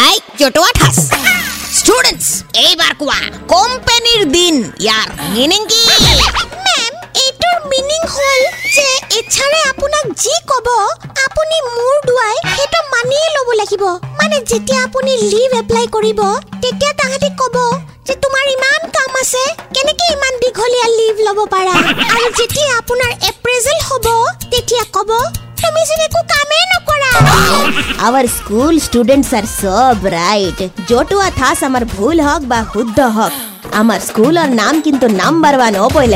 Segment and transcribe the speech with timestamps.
[0.00, 0.96] আই জটোৱা ঠাচ
[1.78, 2.26] ষ্টুডেন্টছ
[2.64, 3.18] এইবাৰ কোৱা
[3.52, 5.80] কোম্পানীৰ দিন ইয়াৰ মিনিং কি
[6.66, 8.40] মেম এইটোৰ মিনিং হ'ল
[8.74, 10.66] যে এইচআৰে আপোনাক যি ক'ব
[11.26, 13.84] আপুনি মূৰ দুৱাই সেইটো মানিয়ে ল'ব লাগিব
[14.20, 16.20] মানে যেতিয়া আপুনি লিভ এপ্লাই কৰিব
[16.62, 17.56] তেতিয়া তাহাঁতি ক'ব
[18.06, 19.42] যে তোমাৰ ইমান কাম আছে
[19.74, 21.74] কেনেকে ইমান দীঘলীয়া লিভ ল'ব পাৰা
[22.08, 24.06] আৰু যেতিয়া আপোনাৰ এপ্ৰেজেল হ'ব
[26.72, 27.12] নকৰা।
[28.06, 29.62] Our school students are so
[30.04, 33.32] bright জটোৱা ঠাচ আমাৰ ভুল হওক বা শুদ্ধ হওক।
[33.80, 36.06] আমাৰ স্কুলৰ নাম কিন্তু নাম্বাৰ ওৱান হ'বই